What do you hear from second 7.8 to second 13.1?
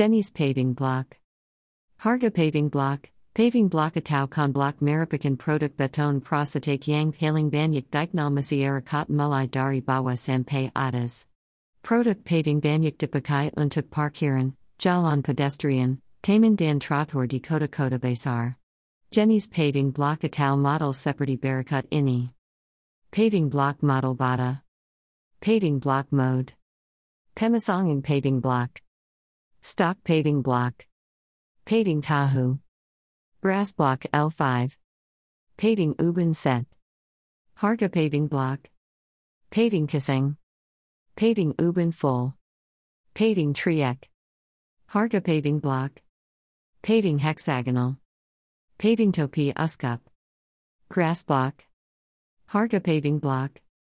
dikenal mulai dari bawah sampai atas. Produk paving banyak